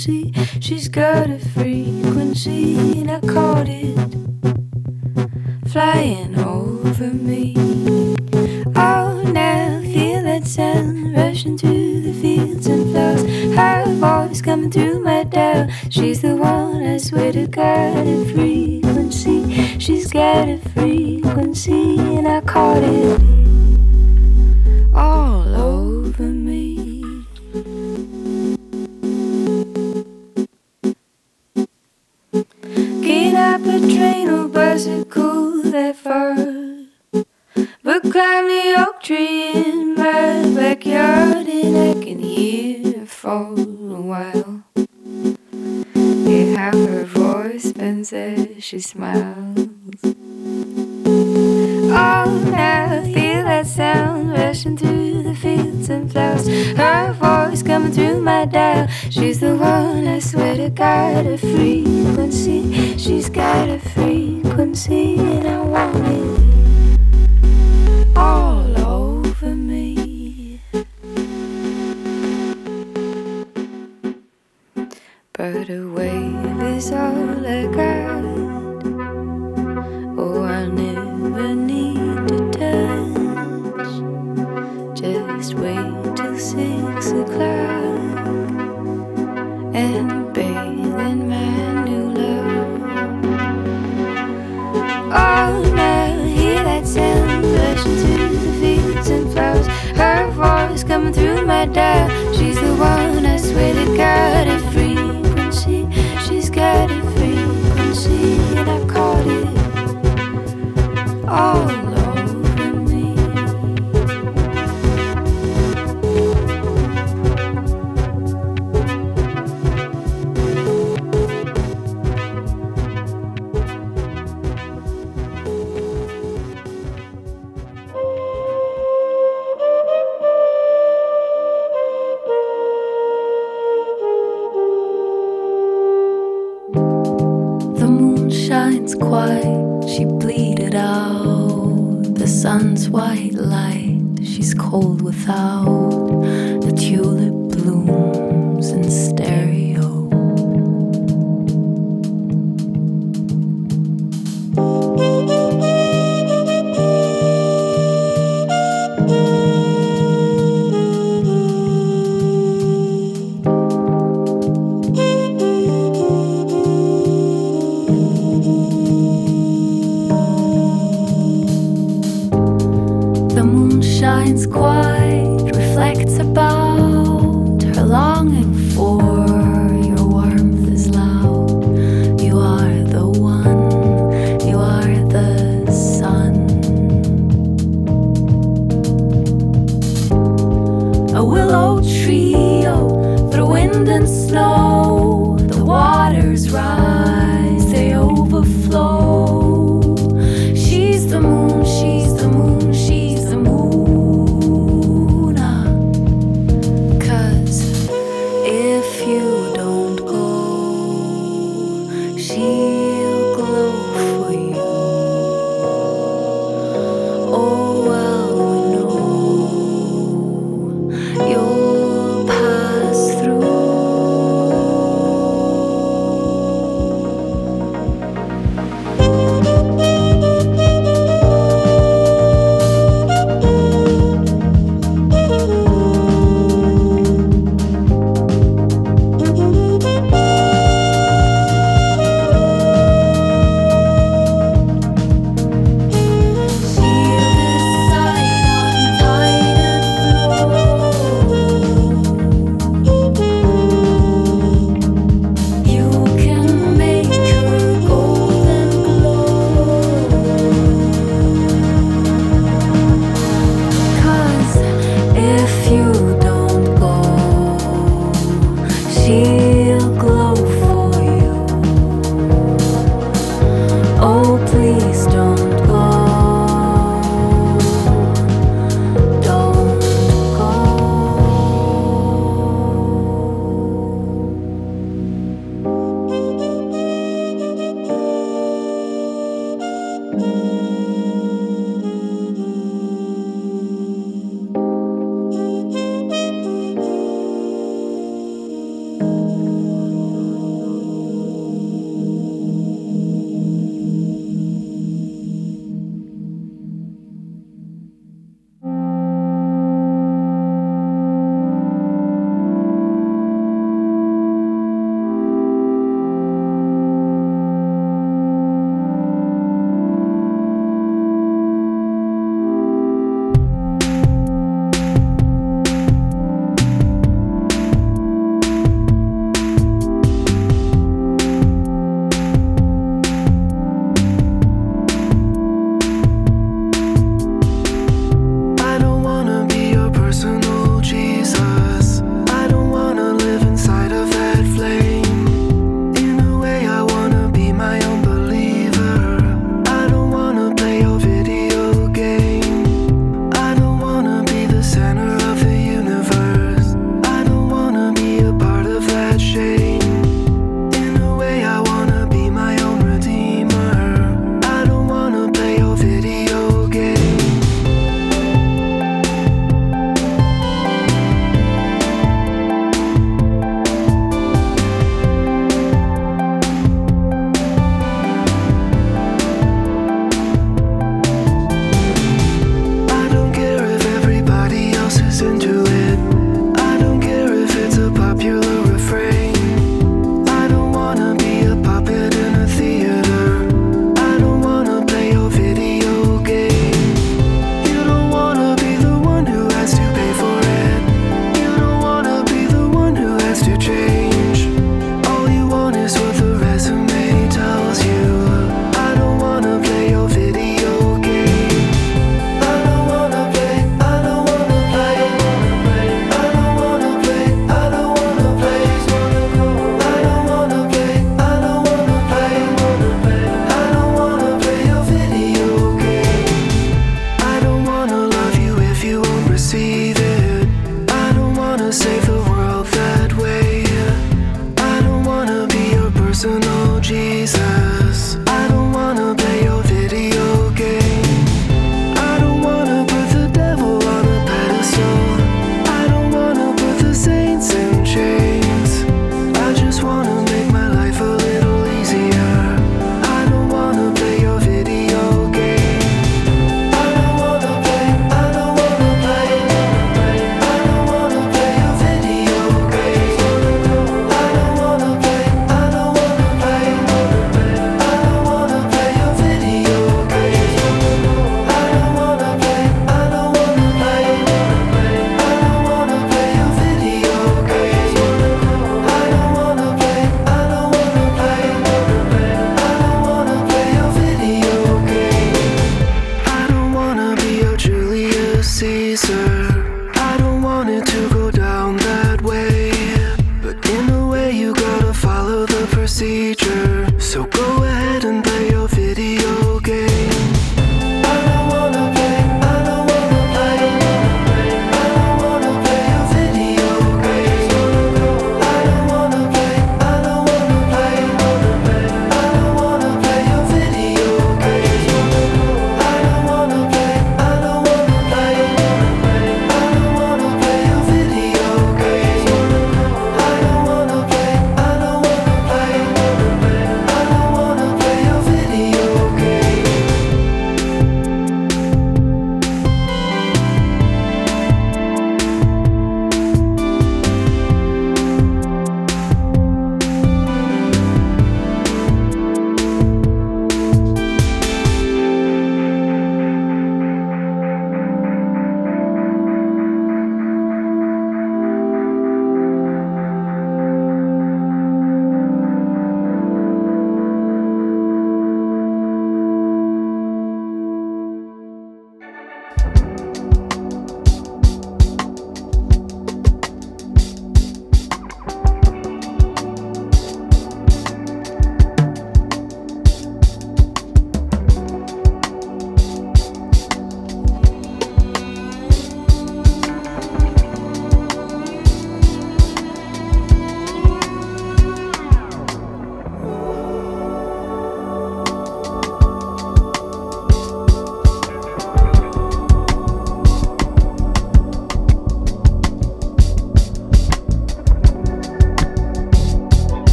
frequency, 0.00 0.60
she's 0.60 0.88
got 0.88 1.28
a 1.28 1.38
frequency, 1.38 3.00
and 3.00 3.10
I 3.10 3.20
caught 3.20 3.39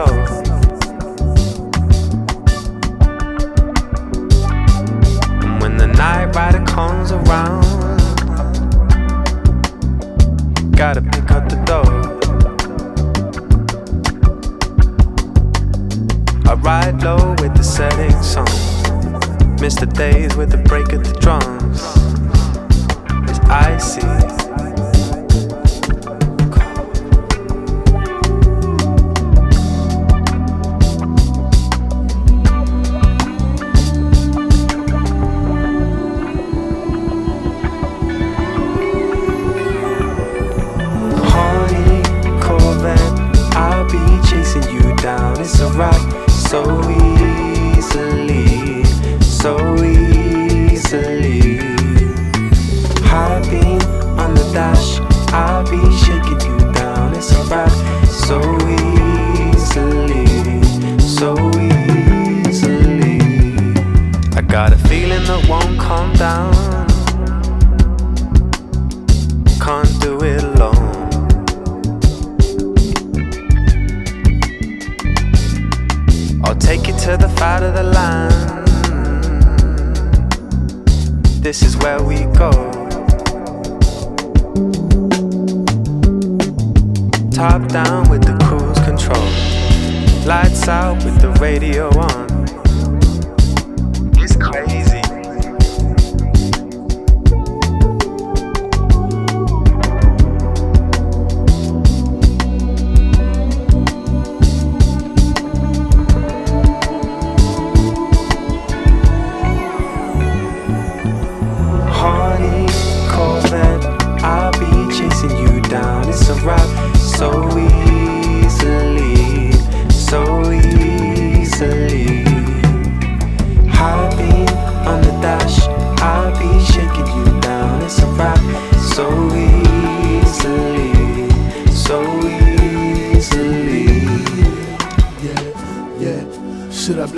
Oh. 0.00 0.47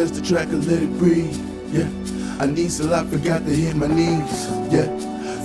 bless 0.01 0.19
the 0.19 0.27
track 0.27 0.49
and 0.49 0.67
let 0.67 0.83
it 0.83 0.99
breathe. 0.99 1.37
Yeah, 1.77 1.85
I 2.41 2.47
need 2.47 2.73
a 2.81 2.85
lot, 2.85 3.09
forgot 3.09 3.45
to 3.45 3.53
hit 3.55 3.77
my 3.77 3.87
knees. 3.87 4.49
Yeah. 4.73 4.89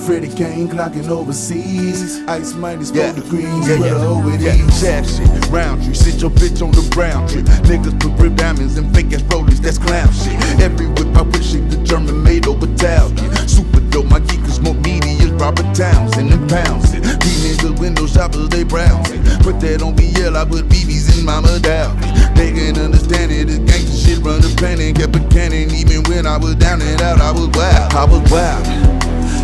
Freddie 0.06 0.30
Kane 0.30 0.70
clocking 0.70 1.10
overseas. 1.10 2.24
Ice 2.26 2.54
minus 2.54 2.92
yeah. 2.92 3.12
four 3.12 3.22
degrees. 3.22 3.68
Yeah, 3.68 3.84
yeah. 3.84 4.08
Over 4.08 4.38
yeah. 4.38 4.56
Chap 4.80 5.04
shit, 5.04 5.28
round 5.52 5.84
you. 5.84 5.94
Sit 5.94 6.22
your 6.22 6.32
bitch 6.32 6.64
on 6.64 6.72
the 6.72 6.88
ground 6.94 7.30
trip. 7.30 7.44
Niggas 7.68 8.00
put 8.00 8.18
rib 8.22 8.38
diamonds 8.38 8.78
and 8.78 8.96
fake 8.96 9.12
ass 9.12 9.24
rollies. 9.24 9.60
That's 9.60 9.78
clown 9.78 10.08
shit. 10.14 10.40
Every 10.62 10.88
whip 10.88 11.12
I 11.18 11.24
wish 11.24 11.54
it 11.54 11.70
the 11.70 11.78
German 11.84 12.24
made 12.24 12.48
over 12.48 12.66
Italian. 12.66 13.36
Super 13.50 13.82
dope, 13.90 14.06
my 14.06 14.20
geek 14.20 14.45
smoke 14.56 14.78
media, 14.78 15.28
Robert 15.36 15.68
Townsend 15.76 16.32
and 16.32 16.32
the 16.32 16.56
pounds. 16.56 16.92
These 16.92 17.60
niggas 17.60 17.80
window 17.80 18.08
shoppers, 18.08 18.50
they 18.50 18.64
browsing. 18.64 19.24
Put 19.44 19.60
that 19.62 19.84
on 19.84 19.96
BL, 19.96 20.36
I 20.36 20.46
put 20.46 20.66
BBs 20.72 21.20
in 21.20 21.26
Mama 21.26 21.60
Dow. 21.60 21.94
They 22.36 22.52
can't 22.52 22.78
understand 22.78 23.32
it, 23.32 23.48
this 23.48 23.60
gangsta 23.60 23.96
shit 23.96 24.20
run 24.24 24.42
the 24.42 24.54
planet. 24.58 24.96
Kept 24.96 25.16
a 25.16 25.22
cannon, 25.30 25.72
even 25.76 26.04
when 26.10 26.26
I 26.26 26.38
was 26.38 26.56
down 26.56 26.82
and 26.82 27.02
out, 27.02 27.20
I 27.22 27.32
was 27.32 27.48
wild. 27.54 27.94
I 27.94 28.06
was 28.06 28.24
wild. 28.32 28.66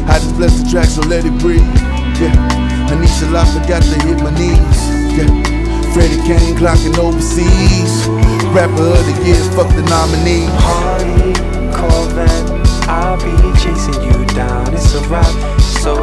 I 0.09 0.19
just 0.19 0.35
blessed 0.35 0.65
the 0.65 0.71
track, 0.71 0.87
so 0.87 1.01
let 1.07 1.25
it 1.25 1.37
breathe. 1.39 1.61
Yeah, 2.19 2.35
I 2.91 3.45
forgot 3.47 3.81
to 3.81 3.97
hit 4.03 4.19
my 4.19 4.31
knees. 4.35 4.79
Yeah, 5.15 5.31
Freddie 5.93 6.19
Kane 6.27 6.55
clocking 6.55 6.97
overseas. 6.99 8.07
Rapper 8.51 8.91
of 8.91 9.05
the 9.07 9.15
year, 9.23 9.39
fuck 9.55 9.69
the 9.71 9.83
nominee. 9.87 10.47
Harley, 10.59 11.31
Corvette, 11.71 12.50
I'll 12.91 13.15
be 13.15 13.31
chasing 13.61 14.03
you 14.03 14.25
down. 14.35 14.73
It's 14.73 14.93
a 14.95 15.01
rap 15.07 15.61
so 15.61 15.95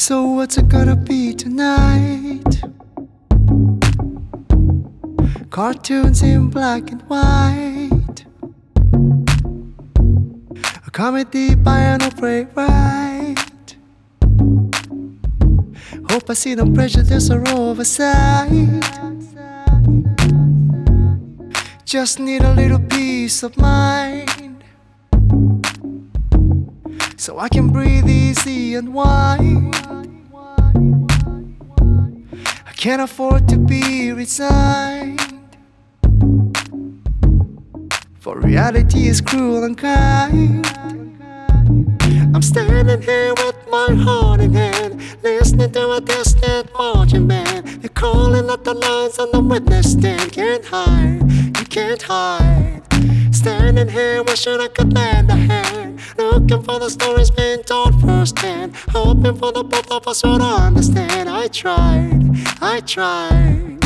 So 0.00 0.22
what's 0.22 0.56
it 0.56 0.70
gonna 0.70 0.96
be 0.96 1.34
tonight? 1.34 2.62
Cartoons 5.50 6.22
in 6.22 6.48
black 6.48 6.90
and 6.90 7.02
white. 7.02 8.24
A 10.86 10.90
comedy 10.90 11.54
by 11.54 11.80
an 11.80 12.00
playwright. 12.12 13.76
Hope 16.08 16.30
I 16.30 16.32
see 16.32 16.54
no 16.54 16.64
prejudice 16.70 17.30
or 17.30 17.46
oversight. 17.50 18.82
Just 21.84 22.18
need 22.18 22.40
a 22.40 22.54
little 22.54 22.80
peace 22.80 23.42
of 23.42 23.54
mind. 23.58 24.64
So 27.18 27.38
I 27.38 27.50
can 27.50 27.68
breathe 27.68 28.08
easy 28.08 28.76
and 28.76 28.94
wide. 28.94 29.89
Can't 32.80 33.02
afford 33.02 33.46
to 33.48 33.58
be 33.58 34.10
resigned. 34.10 35.20
For 38.20 38.40
reality 38.40 39.06
is 39.06 39.20
cruel 39.20 39.64
and 39.64 39.76
kind. 39.76 40.66
I'm 42.34 42.40
standing 42.40 43.02
here 43.02 43.34
with 43.34 43.56
my 43.70 43.92
heart 43.92 44.40
in 44.40 44.54
hand, 44.54 45.02
listening 45.22 45.72
to 45.72 45.90
a 45.90 46.00
distant 46.00 46.72
marching 46.72 47.28
band. 47.28 47.66
They're 47.82 47.90
calling 47.90 48.48
out 48.48 48.64
the 48.64 48.72
lines 48.72 49.18
on 49.18 49.30
the 49.30 49.40
witness 49.40 49.92
stand. 49.92 50.32
Can't 50.32 50.64
hide, 50.64 51.20
you 51.58 51.66
can't 51.66 52.00
hide. 52.00 52.80
Standing 53.30 53.88
here, 53.88 54.22
wishing 54.22 54.58
I 54.58 54.68
could 54.68 54.94
lend 54.94 55.28
a 55.28 55.36
hand. 55.36 55.99
Looking 56.32 56.62
for 56.62 56.78
the 56.78 56.88
stories 56.88 57.28
being 57.28 57.62
told 57.64 58.00
firsthand. 58.00 58.76
Hoping 58.90 59.36
for 59.36 59.50
the 59.50 59.64
both 59.64 59.90
of 59.90 60.06
us 60.06 60.22
would 60.22 60.40
understand. 60.40 61.28
I 61.28 61.48
tried, 61.48 62.22
I 62.62 62.80
tried. 62.80 63.78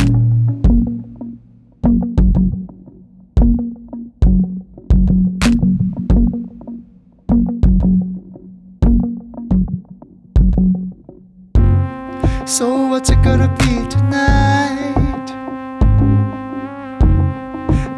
So 12.46 12.88
what's 12.88 13.08
it 13.08 13.22
gonna 13.22 13.48
be 13.60 13.88
tonight? 13.88 15.28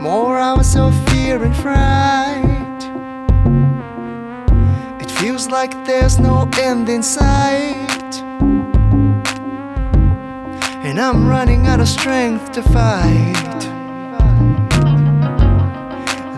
More 0.01 0.39
hours 0.39 0.77
of 0.77 0.95
fear 1.11 1.43
and 1.43 1.57
fright. 1.57 2.26
Like 5.51 5.73
there's 5.85 6.19
no 6.19 6.49
end 6.59 6.89
in 6.89 7.03
sight. 7.03 8.13
And 10.85 11.01
I'm 11.01 11.29
running 11.29 11.67
out 11.67 11.81
of 11.81 11.89
strength 11.89 12.53
to 12.53 12.63
fight. 12.63 13.65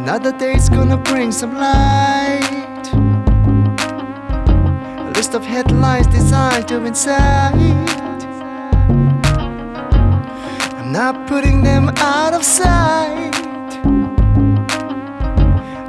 Another 0.01 0.33
day's 0.33 0.69
gonna 0.69 0.97
bring 0.97 1.33
some 1.33 1.55
light. 1.55 2.85
A 5.07 5.11
list 5.15 5.35
of 5.35 5.45
headlines 5.45 6.07
designed 6.07 6.67
to 6.69 6.85
incite. 6.85 7.91
I'm 10.79 10.93
not 10.93 11.29
putting 11.29 11.63
them 11.63 11.91
out 11.99 12.35
of 12.35 12.43
sight. 12.43 13.33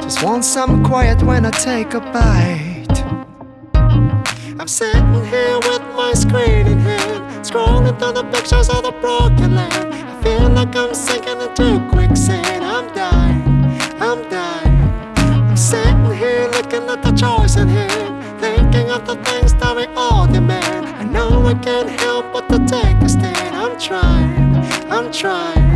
Just 0.01 0.23
want 0.23 0.43
some 0.43 0.83
quiet 0.83 1.23
when 1.23 1.45
I 1.45 1.51
take 1.51 1.93
a 1.93 1.99
bite. 1.99 2.68
I'm 4.59 4.67
sitting 4.67 5.23
here 5.23 5.57
with 5.59 5.81
my 5.95 6.11
screen 6.13 6.67
in 6.67 6.79
hand, 6.79 7.45
scrolling 7.45 7.97
through 7.97 8.11
the 8.11 8.25
pictures 8.25 8.67
of 8.67 8.83
the 8.83 8.91
broken 8.91 9.55
land. 9.55 9.93
I 9.93 10.21
feel 10.21 10.49
like 10.49 10.75
I'm 10.75 10.93
sinking 10.93 11.39
into 11.39 11.87
quicksand. 11.89 12.65
I'm 12.65 12.93
dying, 12.93 13.41
I'm 14.01 14.29
dying. 14.29 14.81
I'm 15.15 15.55
sitting 15.55 16.11
here 16.11 16.49
looking 16.51 16.89
at 16.89 17.01
the 17.01 17.13
choice 17.13 17.55
in 17.55 17.69
hand, 17.69 18.41
thinking 18.41 18.91
of 18.91 19.05
the 19.07 19.15
things 19.23 19.53
that 19.53 19.77
we 19.77 19.85
all 19.95 20.27
demand. 20.27 20.87
I 20.87 21.05
know 21.05 21.47
I 21.47 21.53
can't 21.53 21.89
help 22.01 22.33
but 22.33 22.49
to 22.49 22.59
take 22.59 22.97
a 23.01 23.07
stand. 23.07 23.55
I'm 23.55 23.79
trying, 23.79 24.91
I'm 24.91 25.09
trying. 25.09 25.71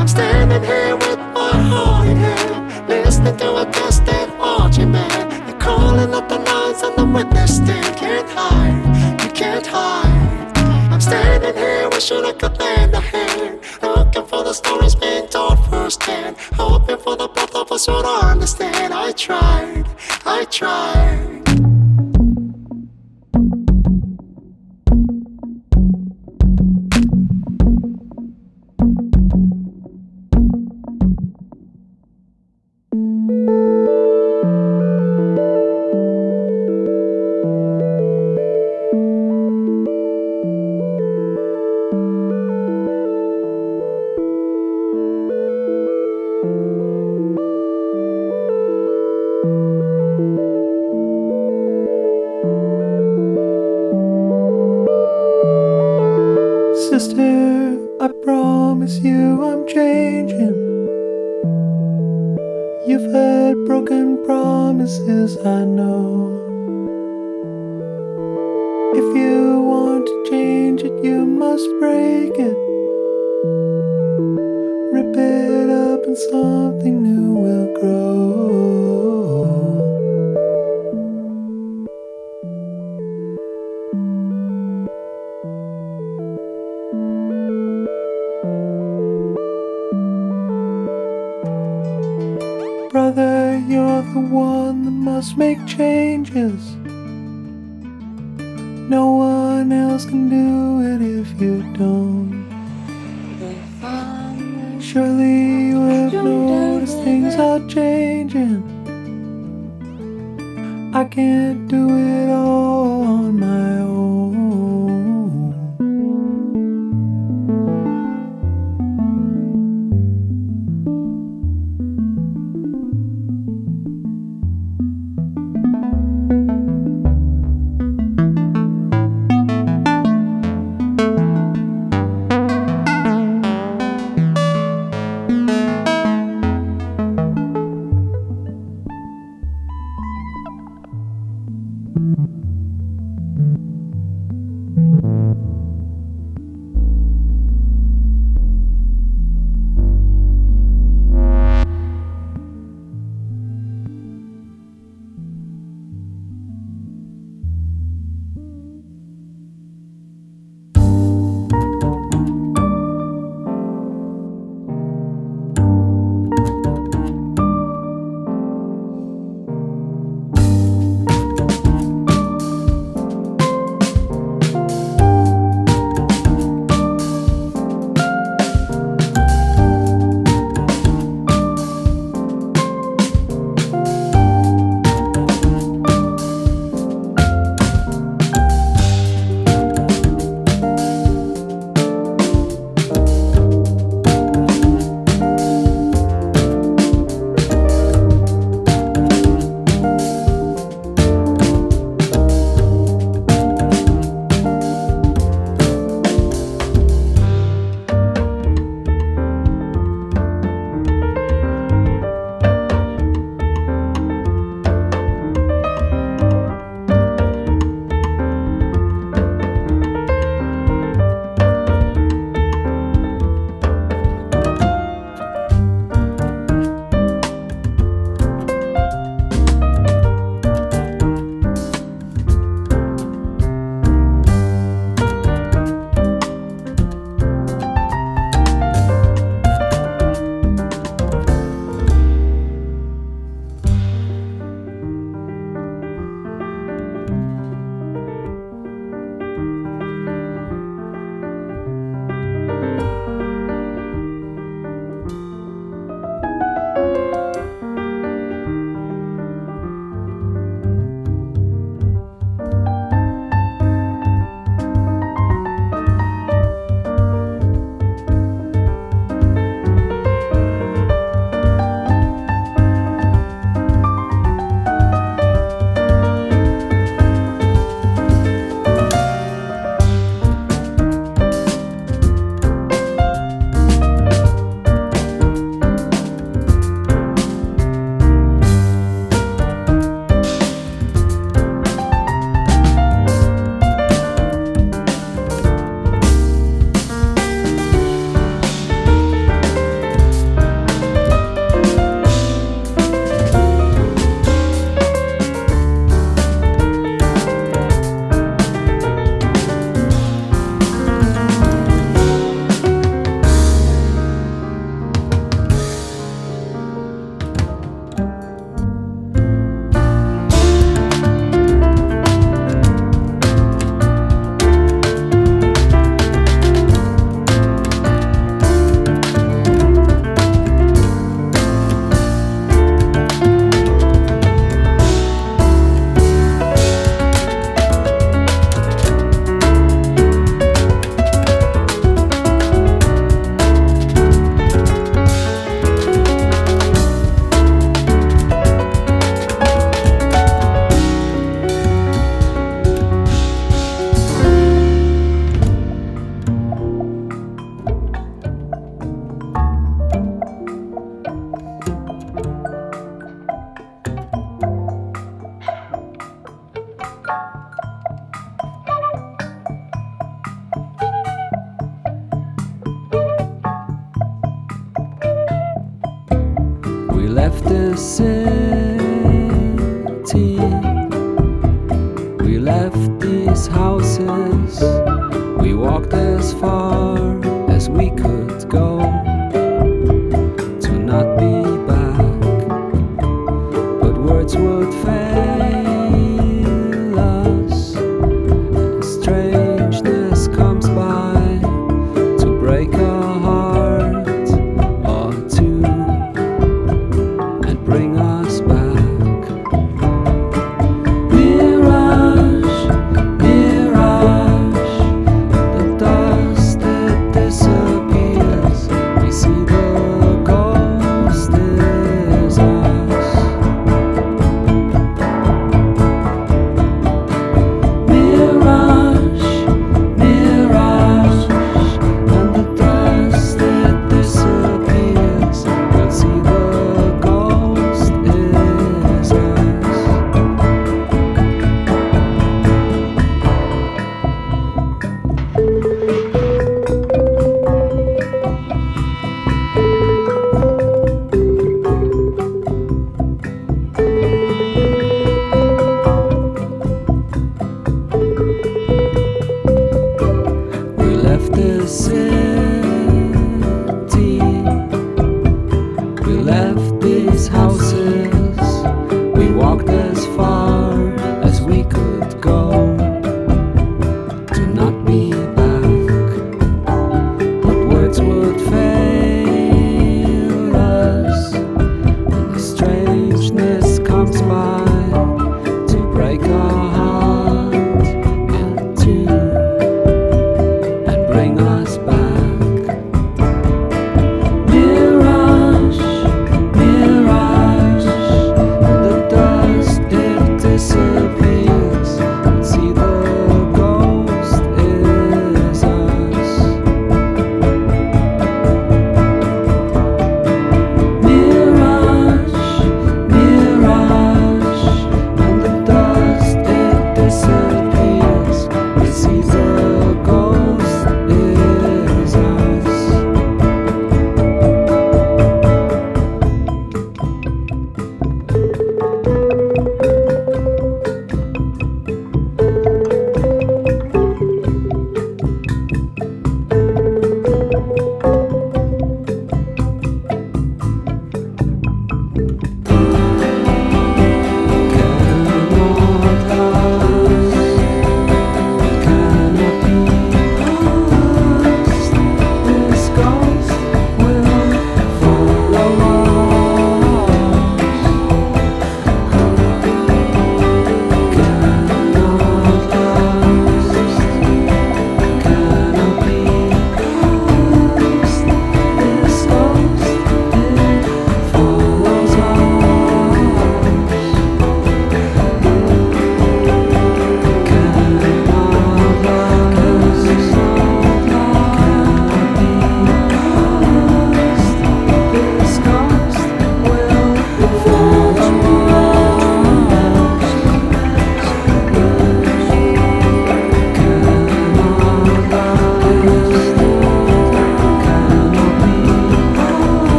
I'm 0.00 0.08
standing 0.08 0.64
here 0.64 0.96
with 0.96 1.18
my 1.18 1.52
heart 1.52 2.08
in 2.08 2.16
hand, 2.16 2.88
listening 2.88 3.36
to 3.36 3.56
a 3.56 3.66
distant 3.66 4.38
marching 4.38 4.92
band. 4.92 5.32
They're 5.46 5.60
calling 5.60 6.14
out 6.14 6.30
the 6.30 6.38
lines 6.76 6.82
on 6.82 6.96
the 6.96 7.12
witness 7.12 7.56
stand. 7.56 7.96
Can't 7.96 8.28
hide, 8.28 9.22
you 9.22 9.30
can't 9.30 9.66
hide. 9.66 10.52
I'm 10.90 11.00
standing 11.00 11.54
here 11.54 11.88
wishing 11.90 12.24
I 12.24 12.32
could 12.32 12.58
lend 12.58 12.94
a 12.94 13.00
hand, 13.00 13.60
looking 13.82 14.26
for 14.26 14.44
the 14.44 14.52
stories 14.52 14.94
being 14.94 15.26
told 15.28 15.64
firsthand, 15.66 16.36
hoping 16.54 16.98
for 16.98 17.16
the 17.16 17.28
both 17.28 17.54
of 17.54 17.72
us 17.72 17.86
would 17.88 18.04
understand. 18.04 18.94
I 18.94 19.12
tried, 19.12 19.86
I 20.24 20.44
tried. 20.44 21.35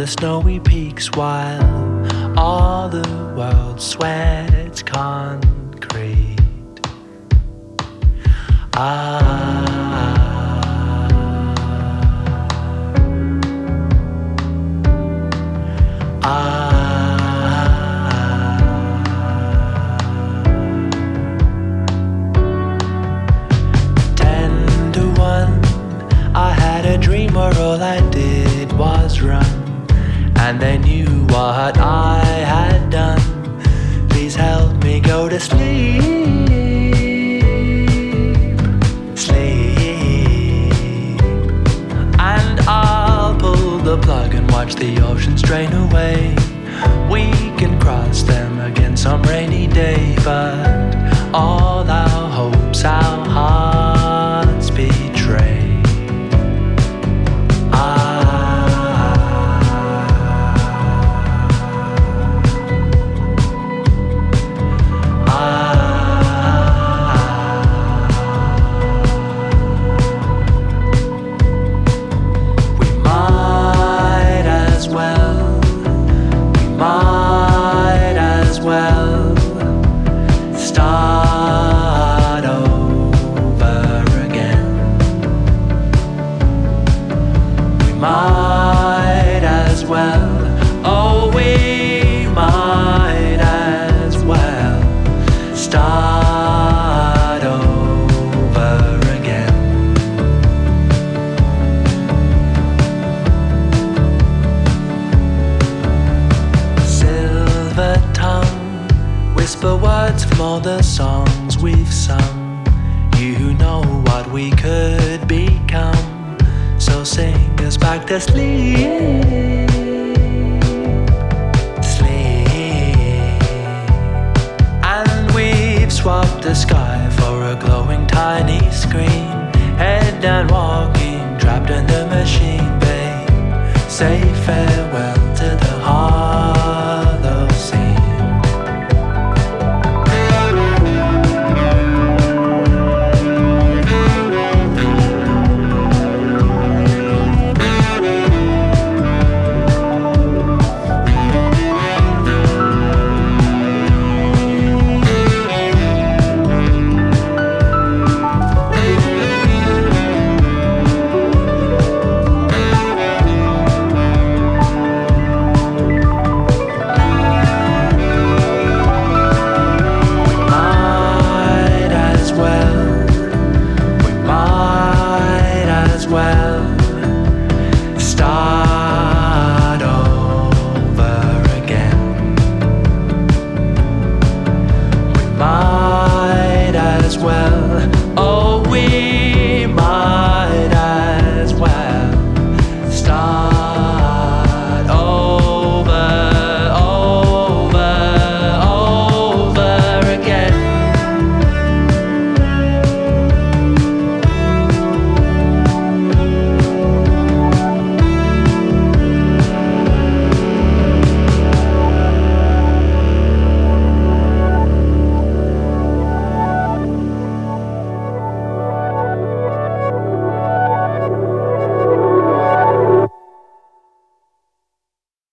The 0.00 0.06
snowy 0.06 0.58
peaks, 0.58 1.10
while 1.12 2.38
all 2.38 2.88
the 2.88 3.06
world 3.36 3.78
sweats 3.78 4.19